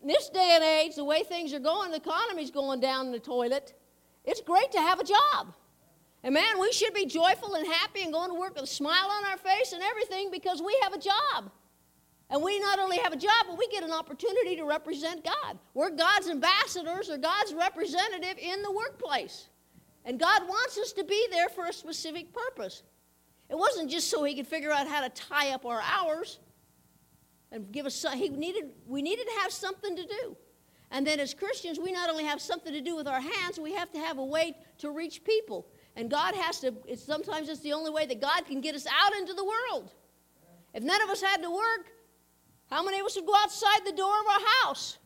[0.00, 3.12] in this day and age, the way things are going, the economy's going down in
[3.12, 3.74] the toilet.
[4.24, 5.54] It's great to have a job.
[6.22, 9.10] And man, we should be joyful and happy and going to work with a smile
[9.10, 11.50] on our face and everything because we have a job.
[12.30, 15.58] And we not only have a job, but we get an opportunity to represent God.
[15.74, 19.48] We're God's ambassadors or God's representative in the workplace.
[20.06, 22.82] And God wants us to be there for a specific purpose.
[23.50, 26.38] It wasn't just so He could figure out how to tie up our hours
[27.52, 28.04] and give us.
[28.14, 28.70] He needed.
[28.86, 30.36] We needed to have something to do.
[30.94, 33.74] And then as Christians, we not only have something to do with our hands, we
[33.74, 35.66] have to have a way to reach people.
[35.96, 38.86] And God has to, it's, sometimes it's the only way that God can get us
[38.86, 39.92] out into the world.
[40.72, 41.88] If none of us had to work,
[42.70, 44.98] how many of us would go outside the door of our house?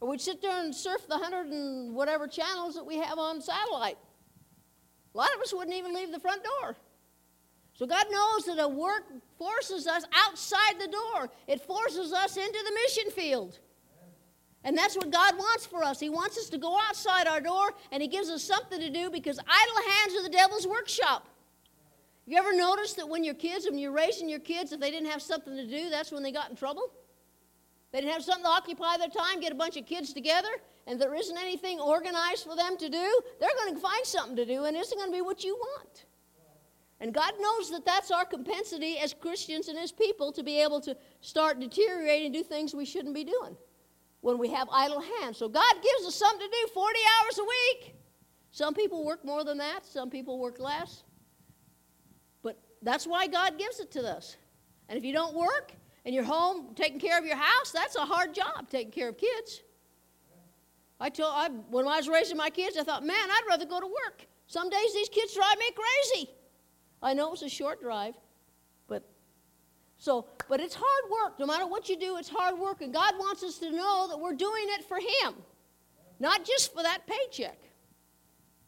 [0.00, 3.40] Or we'd sit there and surf the hundred and whatever channels that we have on
[3.40, 3.98] satellite.
[5.14, 6.76] A lot of us wouldn't even leave the front door.
[7.74, 9.04] So God knows that a work
[9.38, 11.30] forces us outside the door.
[11.46, 13.60] It forces us into the mission field.
[14.64, 15.98] And that's what God wants for us.
[15.98, 19.10] He wants us to go outside our door and He gives us something to do
[19.10, 21.28] because idle hands are the devil's workshop.
[22.26, 25.10] You ever noticed that when your kids, when you're raising your kids, if they didn't
[25.10, 26.92] have something to do, that's when they got in trouble?
[27.90, 30.48] They didn't have something to occupy their time, get a bunch of kids together,
[30.86, 34.46] and there isn't anything organized for them to do, they're going to find something to
[34.46, 36.06] do, and it isn't going to be what you want.
[37.00, 40.80] And God knows that that's our compensity as Christians and as people to be able
[40.82, 43.56] to start deteriorating and do things we shouldn't be doing
[44.22, 45.36] when we have idle hands.
[45.36, 47.94] So God gives us something to do 40 hours a week.
[48.50, 51.04] Some people work more than that, some people work less.
[52.42, 54.36] But that's why God gives it to us.
[54.88, 55.72] And if you don't work
[56.04, 59.18] and you're home taking care of your house, that's a hard job taking care of
[59.18, 59.62] kids.
[61.00, 63.80] I told I, when I was raising my kids, I thought, man, I'd rather go
[63.80, 64.26] to work.
[64.46, 66.30] Some days these kids drive me crazy.
[67.02, 68.14] I know it's a short drive,
[70.02, 71.38] so, but it's hard work.
[71.38, 74.18] No matter what you do, it's hard work, and God wants us to know that
[74.18, 75.34] we're doing it for Him,
[76.18, 77.56] not just for that paycheck.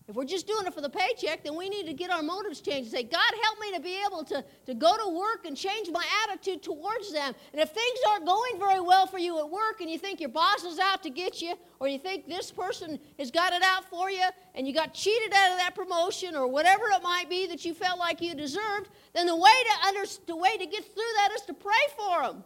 [0.06, 2.60] If we're just doing it for the paycheck, then we need to get our motives
[2.60, 5.56] changed and say, God, help me to be able to, to go to work and
[5.56, 7.34] change my attitude towards them.
[7.52, 10.28] And if things aren't going very well for you at work and you think your
[10.28, 13.88] boss is out to get you, or you think this person has got it out
[13.88, 17.46] for you and you got cheated out of that promotion or whatever it might be
[17.46, 20.84] that you felt like you deserved, then the way to, under, the way to get
[20.84, 22.44] through that is to pray for them.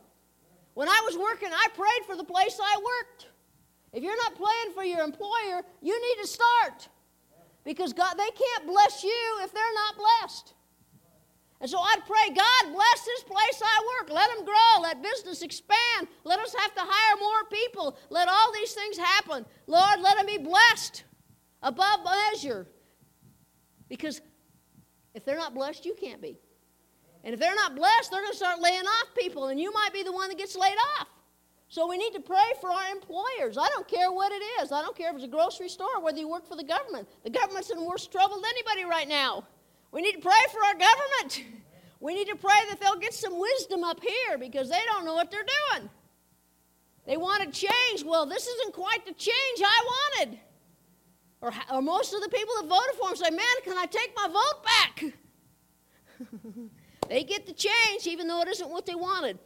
[0.75, 3.27] When I was working, I prayed for the place I worked.
[3.93, 6.89] If you're not praying for your employer, you need to start.
[7.69, 10.55] Because God, they can't bless you if they're not blessed.
[11.61, 14.11] And so I'd pray, God, bless this place I work.
[14.11, 14.81] Let them grow.
[14.83, 16.09] Let business expand.
[16.25, 17.99] Let us have to hire more people.
[18.09, 19.45] Let all these things happen.
[19.67, 21.05] Lord, let them be blessed
[21.63, 22.01] above
[22.33, 22.67] measure.
[23.91, 24.23] Because
[25.13, 26.39] if they're not blessed, you can't be.
[27.23, 29.93] And if they're not blessed, they're going to start laying off people, and you might
[29.93, 31.09] be the one that gets laid off.
[31.71, 33.59] So we need to pray for our employers.
[33.59, 34.73] I don't care what it is.
[34.73, 37.09] I don't care if it's a grocery store or whether you work for the government.
[37.25, 39.45] The government's in worse trouble than anybody right now.
[39.93, 41.45] We need to pray for our government.
[42.01, 45.15] We need to pray that they'll get some wisdom up here because they don't know
[45.15, 45.41] what they're
[45.73, 45.91] doing.
[47.07, 48.05] They want to change.
[48.05, 50.39] Well, this isn't quite the change I wanted.
[51.41, 54.13] Or, or most of the people that voted for him say, Man, can I take
[54.15, 55.05] my vote back?
[57.09, 59.41] they get the change even though it isn't what they wanted.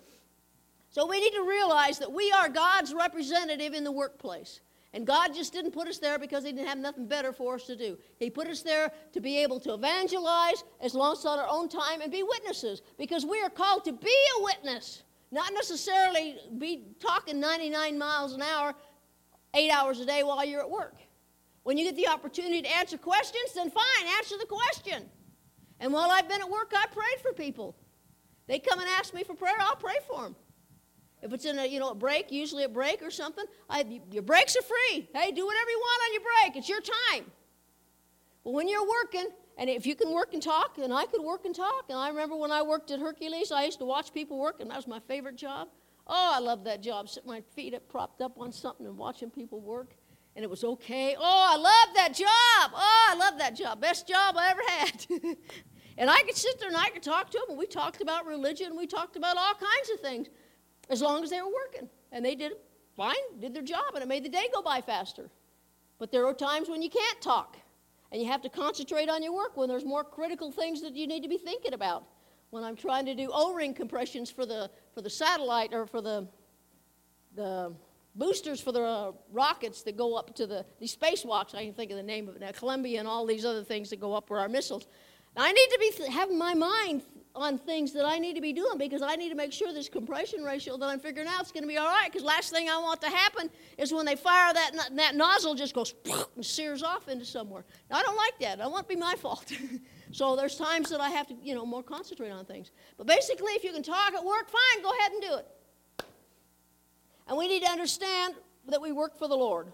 [0.92, 4.60] So we need to realize that we are God's representative in the workplace.
[4.92, 7.64] And God just didn't put us there because He didn't have nothing better for us
[7.66, 7.96] to do.
[8.18, 11.70] He put us there to be able to evangelize as long as on our own
[11.70, 16.84] time and be witnesses because we are called to be a witness, not necessarily be
[17.00, 18.74] talking 99 miles an hour,
[19.54, 20.96] eight hours a day while you're at work.
[21.62, 25.08] When you get the opportunity to answer questions, then fine, answer the question.
[25.80, 27.76] And while I've been at work, I prayed for people.
[28.46, 30.36] They come and ask me for prayer, I'll pray for them.
[31.22, 34.24] If it's in a you know a break, usually a break or something, I, your
[34.24, 35.08] breaks are free.
[35.14, 36.56] Hey, do whatever you want on your break.
[36.56, 37.30] It's your time.
[38.44, 41.44] But when you're working, and if you can work and talk, and I could work
[41.44, 44.38] and talk, and I remember when I worked at Hercules, I used to watch people
[44.38, 45.68] work, and that was my favorite job.
[46.08, 49.30] Oh, I loved that job, Sit my feet up, propped up on something and watching
[49.30, 49.94] people work,
[50.34, 51.14] and it was okay.
[51.16, 52.72] Oh, I love that job.
[52.74, 53.80] Oh, I love that job.
[53.80, 55.06] Best job I ever had.
[55.98, 58.26] and I could sit there and I could talk to them, and we talked about
[58.26, 60.28] religion, we talked about all kinds of things
[60.90, 61.88] as long as they were working.
[62.10, 62.52] And they did
[62.96, 65.30] fine, did their job, and it made the day go by faster.
[65.98, 67.56] But there are times when you can't talk,
[68.10, 71.06] and you have to concentrate on your work when there's more critical things that you
[71.06, 72.04] need to be thinking about.
[72.50, 76.28] When I'm trying to do O-ring compressions for the for the satellite or for the
[77.34, 77.72] the
[78.14, 81.54] boosters for the uh, rockets that go up to the these spacewalks.
[81.54, 83.90] I can think of the name of it now, Columbia and all these other things
[83.90, 84.86] that go up where our missiles.
[85.34, 87.02] I need to be th- having my mind
[87.34, 89.88] on things that I need to be doing because I need to make sure this
[89.88, 92.10] compression ratio that I'm figuring out is going to be all right.
[92.12, 95.74] Because last thing I want to happen is when they fire that that nozzle just
[95.74, 95.94] goes
[96.36, 97.64] and sears off into somewhere.
[97.90, 98.60] Now, I don't like that.
[98.60, 99.50] I want to be my fault.
[100.12, 102.70] so there's times that I have to you know more concentrate on things.
[102.98, 105.46] But basically, if you can talk at work, fine, go ahead and do it.
[107.28, 108.34] And we need to understand
[108.68, 109.72] that we work for the Lord.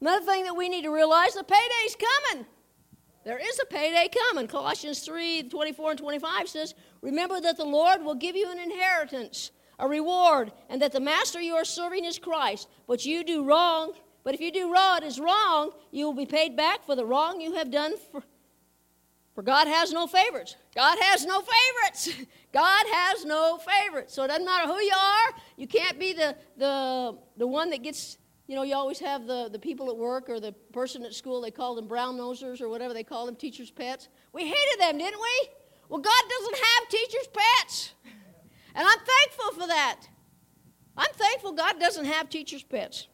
[0.00, 1.96] Another thing that we need to realize: the payday's
[2.30, 2.46] coming.
[3.24, 4.48] There is a payday coming.
[4.48, 9.52] Colossians 3 24 and 25 says, Remember that the Lord will give you an inheritance,
[9.78, 12.68] a reward, and that the master you are serving is Christ.
[12.86, 13.92] But you do wrong.
[14.24, 17.40] But if you do what is wrong, you will be paid back for the wrong
[17.40, 17.94] you have done.
[18.10, 18.22] For,
[19.34, 20.56] for God has no favorites.
[20.74, 22.26] God has no favorites.
[22.52, 24.14] God has no favorites.
[24.14, 25.34] So it doesn't matter who you are.
[25.56, 29.48] You can't be the, the, the one that gets you know, you always have the,
[29.50, 32.68] the people at work or the person at school, they call them brown nosers or
[32.68, 34.08] whatever they call them, teachers' pets.
[34.32, 35.48] We hated them, didn't we?
[35.88, 37.92] Well, God doesn't have teachers' pets.
[38.74, 40.00] And I'm thankful for that.
[40.96, 43.06] I'm thankful God doesn't have teachers' pets.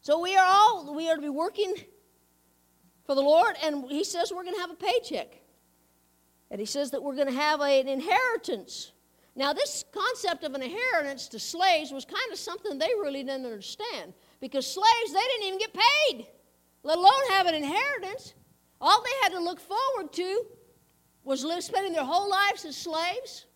[0.00, 1.74] So we are all, we are to be working
[3.06, 5.40] for the Lord, and He says we're going to have a paycheck.
[6.50, 8.92] And He says that we're going to have a, an inheritance.
[9.34, 13.46] Now, this concept of an inheritance to slaves was kind of something they really didn't
[13.46, 16.26] understand because slaves, they didn't even get paid,
[16.82, 18.34] let alone have an inheritance.
[18.80, 20.44] All they had to look forward to
[21.24, 23.46] was live, spending their whole lives as slaves.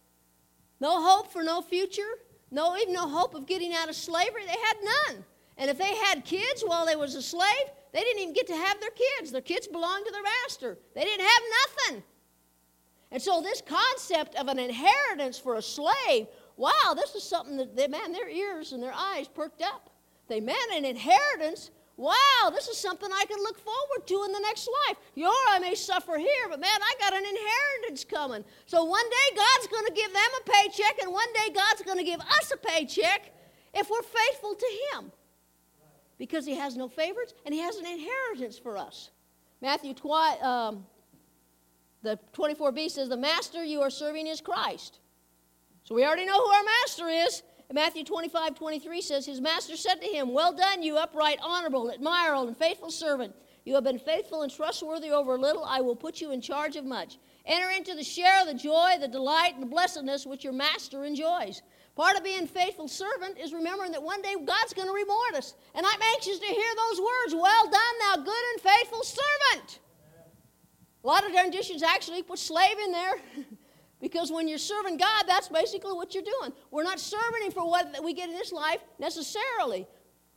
[0.81, 4.45] No hope for no future, no even no hope of getting out of slavery.
[4.47, 5.25] They had none.
[5.59, 8.57] And if they had kids while they was a slave, they didn't even get to
[8.57, 9.33] have their kids.
[9.33, 10.79] Their kids belonged to their master.
[10.95, 12.03] They didn't have nothing.
[13.16, 16.26] And so this concept of an inheritance for a slave,
[16.59, 19.88] wow, this is something that they, man, their ears and their eyes perked up.
[20.29, 21.70] They meant an inheritance.
[21.96, 24.98] Wow, this is something I can look forward to in the next life.
[25.14, 28.44] Your I may suffer here, but man, I got an inheritance coming.
[28.66, 31.96] So one day God's going to give them a paycheck, and one day God's going
[31.96, 33.33] to give us a paycheck
[33.72, 35.11] if we're faithful to Him
[36.18, 39.11] because he has no favorites and he has an inheritance for us.
[39.62, 40.85] Matthew twi- um,
[42.07, 45.01] the 24b says, The master you are serving is Christ.
[45.83, 47.42] So we already know who our master is.
[47.73, 52.47] Matthew 25, 23 says, His master said to him, Well done, you upright, honorable, admirable,
[52.47, 53.35] and faithful servant.
[53.64, 55.64] You have been faithful and trustworthy over a little.
[55.64, 57.19] I will put you in charge of much.
[57.45, 61.05] Enter into the share of the joy, the delight, and the blessedness which your master
[61.05, 61.62] enjoys.
[61.97, 65.55] Part of being faithful servant is remembering that one day God's going to reward us.
[65.75, 69.81] And I'm anxious to hear those words Well done, thou good and faithful servant.
[71.07, 73.14] A lot of renditions actually put slave in there
[74.01, 76.53] because when you're serving God, that's basically what you're doing.
[76.73, 79.87] We're not serving Him for what we get in this life necessarily,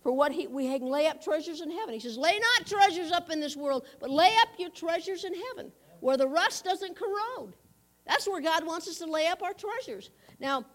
[0.03, 1.95] for what he, we can lay up treasures in heaven.
[1.95, 5.33] He says, Lay not treasures up in this world, but lay up your treasures in
[5.33, 7.55] heaven where the rust doesn't corrode.
[8.05, 10.11] That's where God wants us to lay up our treasures.
[10.39, 10.65] Now,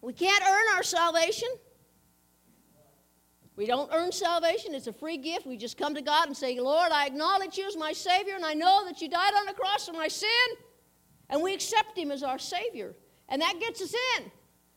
[0.00, 1.48] we can't earn our salvation.
[3.58, 4.72] We don't earn salvation.
[4.72, 5.44] It's a free gift.
[5.44, 8.46] We just come to God and say, Lord, I acknowledge you as my Savior, and
[8.46, 10.28] I know that you died on the cross for my sin.
[11.28, 12.94] And we accept Him as our Savior.
[13.28, 14.30] And that gets us in.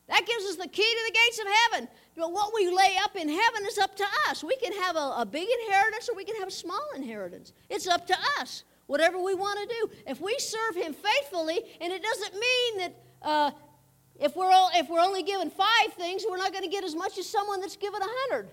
[0.07, 1.89] That gives us the key to the gates of heaven.
[2.17, 4.43] But what we lay up in heaven is up to us.
[4.43, 7.53] We can have a, a big inheritance or we can have a small inheritance.
[7.69, 9.91] It's up to us, whatever we want to do.
[10.07, 13.51] If we serve Him faithfully, and it doesn't mean that uh,
[14.19, 16.95] if we're, all, if we're only given five things, we're not going to get as
[16.95, 18.49] much as someone that's given a hundred.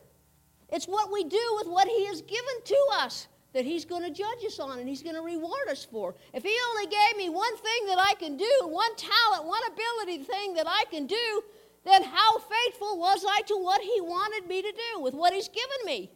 [0.70, 4.10] It's what we do with what He has given to us that He's going to
[4.10, 6.14] judge us on and He's going to reward us for.
[6.32, 10.24] If He only gave me one thing that I can do, one talent, one ability
[10.24, 11.42] thing that I can do,
[11.84, 15.48] then how faithful was I to what He wanted me to do with what He's
[15.48, 16.10] given me?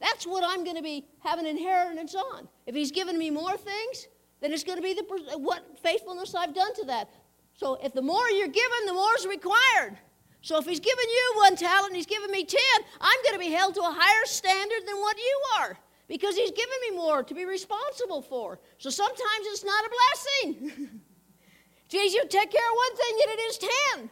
[0.00, 2.48] That's what I'm going to be having inheritance on.
[2.66, 4.08] If He's given me more things,
[4.40, 7.08] then it's going to be the, what faithfulness I've done to that.
[7.54, 9.98] So if the more you're given, the more is required.
[10.40, 12.60] So if he's given you one talent and he's given me ten,
[13.00, 16.52] I'm going to be held to a higher standard than what you are because he's
[16.52, 18.58] given me more to be responsible for.
[18.78, 21.00] So sometimes it's not a blessing.
[21.88, 24.10] Jesus, you take care of one thing, yet it is ten.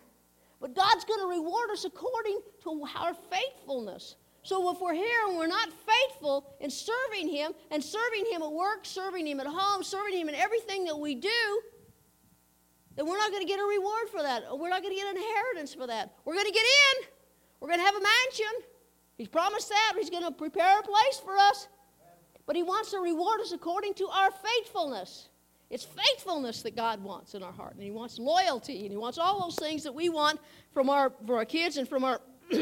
[0.61, 4.17] But God's going to reward us according to our faithfulness.
[4.43, 8.53] So if we're here and we're not faithful in serving Him and serving Him at
[8.53, 11.61] work, serving Him at home, serving Him in everything that we do,
[12.97, 14.45] then we're not going to get a reward for that.
[14.59, 16.15] We're not going to get an inheritance for that.
[16.25, 17.09] We're going to get in.
[17.61, 18.67] We're going to have a mansion.
[19.19, 19.95] He's promised that.
[19.99, 21.69] He's going to prepare a place for us.
[22.47, 25.29] But He wants to reward us according to our faithfulness.
[25.69, 27.75] It's faithfulness that God wants in our heart.
[27.75, 28.83] And He wants loyalty.
[28.83, 30.41] And He wants all those things that we want
[30.73, 32.21] from our, for our kids and from our.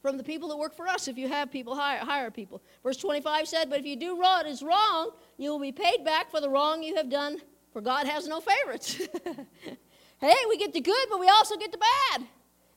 [0.00, 2.96] from the people that work for us if you have people hire, hire people verse
[2.98, 6.40] 25 said but if you do what is wrong you will be paid back for
[6.40, 7.36] the wrong you have done
[7.72, 8.94] for God has no favorites.
[10.20, 12.26] hey, we get the good, but we also get the bad.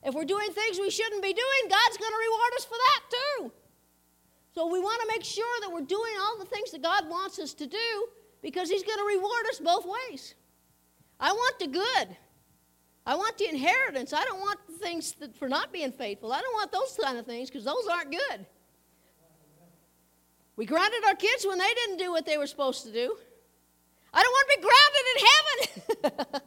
[0.04, 3.00] If we're doing things we shouldn't be doing, God's going to reward us for that
[3.10, 3.52] too.
[4.54, 7.38] So we want to make sure that we're doing all the things that God wants
[7.38, 8.08] us to do
[8.42, 10.34] because He's going to reward us both ways.
[11.18, 12.16] I want the good.
[13.06, 14.12] I want the inheritance.
[14.12, 16.32] I don't want the things that, for not being faithful.
[16.32, 18.46] I don't want those kind of things because those aren't good.
[20.56, 23.16] We grounded our kids when they didn't do what they were supposed to do.
[24.12, 26.42] I don't want to be grounded in heaven.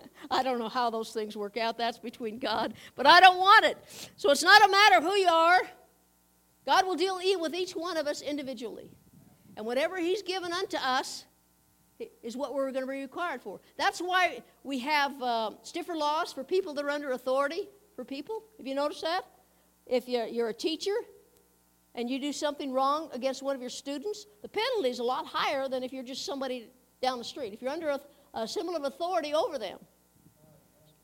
[0.30, 1.78] I don't know how those things work out.
[1.78, 2.74] That's between God.
[2.94, 3.78] But I don't want it.
[4.16, 5.62] So it's not a matter of who you are.
[6.66, 8.90] God will deal with each one of us individually.
[9.56, 11.24] And whatever He's given unto us
[12.22, 13.60] is what we're going to be required for.
[13.76, 18.42] That's why we have uh, stiffer laws for people that are under authority for people.
[18.58, 19.22] Have you noticed that?
[19.86, 20.94] If you're, you're a teacher,
[21.94, 25.26] and you do something wrong against one of your students, the penalty is a lot
[25.26, 26.68] higher than if you're just somebody
[27.02, 27.52] down the street.
[27.52, 28.00] If you're under a,
[28.34, 29.78] a symbol of authority over them,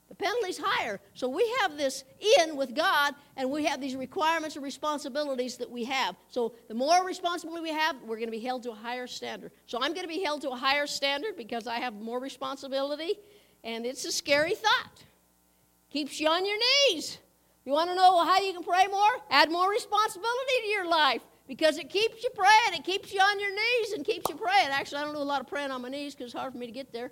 [0.09, 1.01] the penalty's higher.
[1.15, 2.05] So we have this
[2.39, 6.15] in with God, and we have these requirements and responsibilities that we have.
[6.29, 9.51] So the more responsibility we have, we're going to be held to a higher standard.
[9.67, 13.15] So I'm going to be held to a higher standard because I have more responsibility,
[13.65, 15.03] And it's a scary thought.
[15.91, 17.19] Keeps you on your knees.
[17.67, 19.11] You want to know how you can pray more?
[19.29, 22.75] Add more responsibility to your life because it keeps you praying.
[22.75, 24.69] It keeps you on your knees and keeps you praying.
[24.71, 26.59] Actually, I don't do a lot of praying on my knees because it's hard for
[26.59, 27.11] me to get there.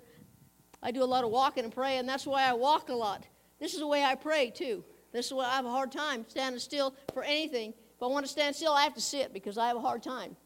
[0.81, 2.05] I do a lot of walking and praying.
[2.05, 3.27] That's why I walk a lot.
[3.59, 4.85] This is the way I pray, too.
[5.11, 7.73] This is why I have a hard time standing still for anything.
[7.95, 10.03] If I want to stand still, I have to sit because I have a hard
[10.03, 10.37] time.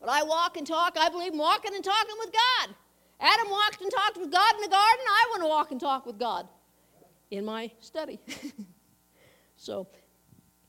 [0.00, 0.96] But I walk and talk.
[0.98, 2.74] I believe in walking and talking with God.
[3.20, 5.04] Adam walked and talked with God in the garden.
[5.08, 6.48] I want to walk and talk with God
[7.30, 8.18] in my study.
[9.56, 9.88] so,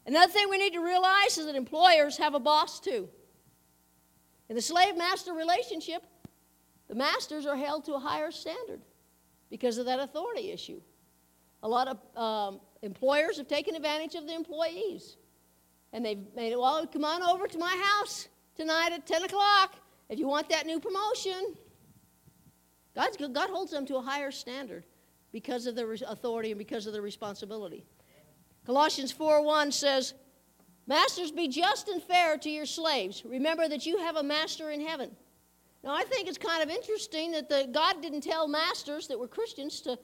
[0.05, 3.09] another thing we need to realize is that employers have a boss too.
[4.49, 6.03] In the slave master relationship,
[6.87, 8.81] the masters are held to a higher standard
[9.49, 10.81] because of that authority issue.
[11.63, 15.17] A lot of um, employers have taken advantage of the employees.
[15.93, 19.75] And they've made it, well, come on over to my house tonight at 10 o'clock
[20.09, 21.55] if you want that new promotion.
[22.95, 24.85] God's, God holds them to a higher standard
[25.31, 27.85] because of their authority and because of their responsibility.
[28.67, 30.13] Colossians 4:1 says,
[30.87, 33.23] Masters, be just and fair to your slaves.
[33.25, 35.15] Remember that you have a master in heaven.
[35.85, 39.27] Now, I think it's kind of interesting that the, God didn't tell masters that were
[39.29, 39.97] Christians to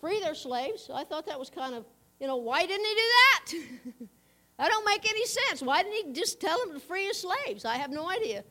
[0.00, 0.88] free their slaves.
[0.88, 1.84] I thought that was kind of,
[2.20, 4.06] you know, why didn't he do that?
[4.58, 5.60] that don't make any sense.
[5.60, 7.64] Why didn't he just tell them to free his slaves?
[7.64, 8.44] I have no idea.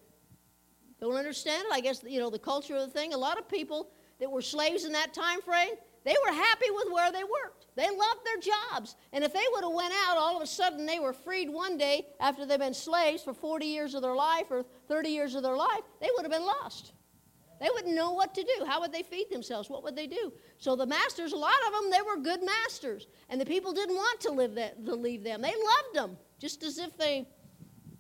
[1.00, 1.74] Don't understand it.
[1.74, 3.14] I guess, you know, the culture of the thing.
[3.14, 6.92] A lot of people that were slaves in that time frame, they were happy with
[6.92, 7.65] where they worked.
[7.76, 8.96] They loved their jobs.
[9.12, 11.78] And if they would have went out, all of a sudden they were freed one
[11.78, 15.44] day after they've been slaves for 40 years of their life or 30 years of
[15.44, 16.94] their life, they would have been lost.
[17.60, 18.66] They wouldn't know what to do.
[18.66, 19.70] How would they feed themselves?
[19.70, 20.34] What would they do?
[20.58, 23.08] So the masters, a lot of them, they were good masters.
[23.30, 25.42] And the people didn't want to, live that, to leave them.
[25.42, 27.28] They loved them, just as if they,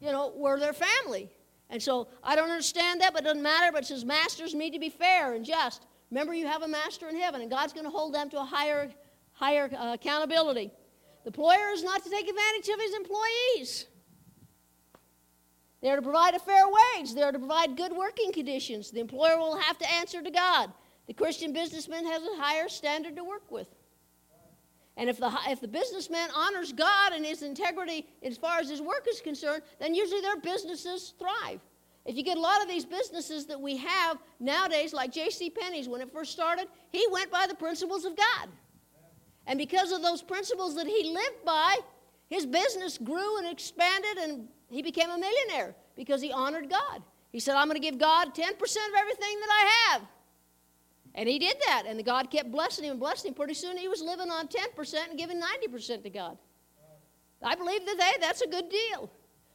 [0.02, 1.30] you know, were their family.
[1.70, 3.72] And so I don't understand that, but it doesn't matter.
[3.72, 5.86] But it says masters need to be fair and just.
[6.12, 8.46] Remember, you have a master in heaven, and God's going to hold them to a
[8.46, 8.92] higher,
[9.36, 10.72] higher uh, accountability.
[11.24, 13.86] The employer is not to take advantage of his employees.
[15.82, 17.14] They're to provide a fair wage.
[17.14, 18.90] They're to provide good working conditions.
[18.92, 20.72] The employer will have to answer to God.
[21.08, 23.68] The Christian businessman has a higher standard to work with.
[24.98, 28.82] And if the, if the businessman honors God and his integrity as far as his
[28.82, 31.60] work is concerned, then usually their businesses thrive.
[32.06, 35.50] If you get a lot of these businesses that we have nowadays, like J.C.
[35.50, 38.50] Penney's, when it first started, he went by the principles of God.
[39.48, 41.78] And because of those principles that he lived by,
[42.30, 47.02] his business grew and expanded, and he became a millionaire because he honored God.
[47.32, 50.02] He said, I'm going to give God 10% of everything that I have.
[51.14, 53.36] And he did that, and God kept blessing him and blessing him.
[53.36, 56.38] Pretty soon he was living on 10% and giving 90% to God.
[57.44, 59.10] I believe that hey, that's a good deal.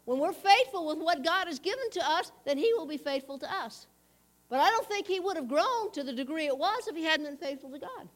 [0.04, 3.38] When we're faithful with what God has given to us, then he will be faithful
[3.38, 3.86] to us.
[4.48, 7.04] But I don't think he would have grown to the degree it was if he
[7.04, 8.08] hadn't been faithful to God.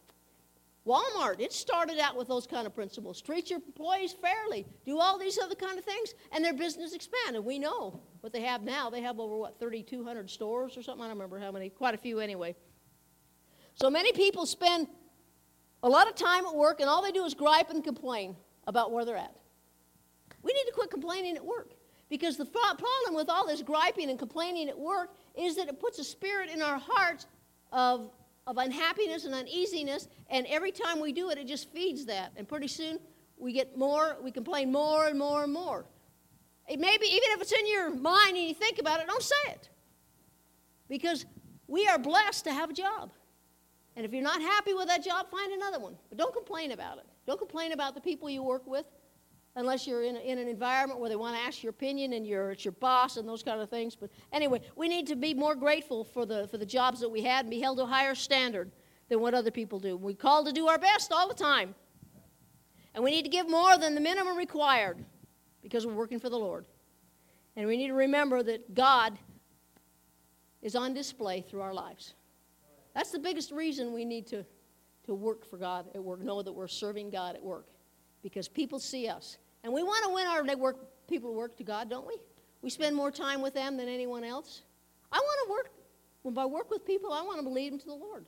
[0.87, 3.23] Walmart, it started out with those kind of principles.
[3.23, 4.67] Treat your employees fairly.
[4.85, 7.43] Do all these other kind of things, and their business expanded.
[7.43, 8.91] We know what they have now.
[8.91, 11.03] They have over, what, 3,200 stores or something?
[11.03, 11.71] I don't remember how many.
[11.71, 12.55] Quite a few anyway.
[13.75, 14.89] So many people spend
[15.83, 18.93] a lot of time at work, and all they do is gripe and complain about
[18.93, 19.35] where they're at.
[20.43, 21.73] We need to quit complaining at work.
[22.11, 25.99] Because the problem with all this griping and complaining at work is that it puts
[25.99, 27.27] a spirit in our hearts
[27.73, 28.11] of
[28.47, 32.33] of unhappiness and uneasiness, and every time we do it, it just feeds that.
[32.37, 32.99] And pretty soon,
[33.39, 35.87] we get more, we complain more and more and more.
[36.69, 39.51] It maybe, even if it's in your mind and you think about it, don't say
[39.51, 39.69] it.
[40.89, 41.25] Because
[41.67, 43.11] we are blessed to have a job.
[43.97, 45.97] And if you're not happy with that job, find another one.
[46.09, 47.05] But don't complain about it.
[47.27, 48.87] Don't complain about the people you work with
[49.57, 52.51] unless you're in, in an environment where they want to ask your opinion and you're,
[52.51, 53.95] it's your boss and those kind of things.
[53.95, 57.23] But anyway, we need to be more grateful for the, for the jobs that we
[57.23, 58.73] had and be held to a higher standard
[59.09, 59.97] than what other people do.
[59.97, 61.75] We call to do our best all the time.
[62.95, 65.05] And we need to give more than the minimum required
[65.63, 66.67] because we're working for the Lord.
[67.57, 69.19] And we need to remember that God
[70.63, 72.15] is on display through our lives.
[72.95, 74.45] That's the biggest reason we need to,
[75.07, 77.67] to work for God at work, know that we're serving God at work
[78.23, 79.39] because people see us.
[79.65, 80.77] And we want to win our network,
[81.09, 82.19] people to work to God, don't we?
[82.63, 84.63] We spend more time with them than anyone else.
[85.11, 85.71] I want to work,
[86.23, 88.27] when I work with people, I want to lead them to the Lord.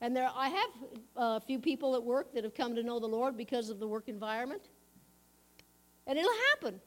[0.00, 0.70] And there, I have
[1.16, 3.88] a few people at work that have come to know the Lord because of the
[3.88, 4.68] work environment.
[6.06, 6.80] And it'll happen.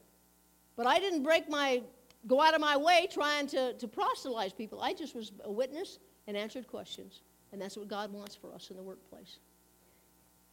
[0.76, 1.82] But I didn't break my,
[2.28, 4.80] go out of my way trying to, to proselytize people.
[4.80, 7.22] I just was a witness and answered questions.
[7.52, 9.38] And that's what God wants for us in the workplace.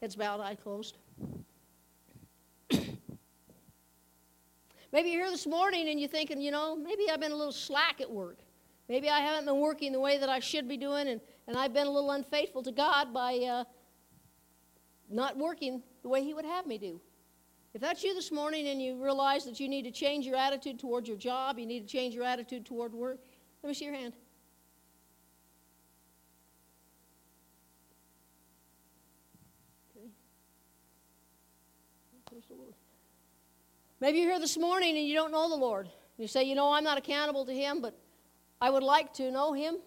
[0.01, 0.97] Heads bowed, eye closed.
[4.95, 7.51] Maybe you're here this morning and you're thinking, you know, maybe I've been a little
[7.51, 8.37] slack at work.
[8.87, 11.19] Maybe I haven't been working the way that I should be doing, and,
[11.49, 13.65] and I've been a little unfaithful to God by uh,
[15.09, 17.01] not working the way He would have me do.
[17.73, 20.79] If that's you this morning and you realize that you need to change your attitude
[20.79, 23.19] toward your job, you need to change your attitude toward work,
[23.63, 24.13] let me see your hand.
[29.93, 30.07] Okay.
[32.29, 32.75] Praise the Lord.
[33.99, 35.89] Maybe you're here this morning and you don't know the Lord.
[36.17, 37.97] You say, you know, I'm not accountable to Him, but
[38.59, 39.77] I would like to know Him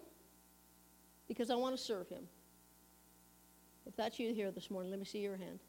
[1.27, 2.27] because I want to serve Him.
[3.85, 5.59] If that's you here this morning, let me see your hand.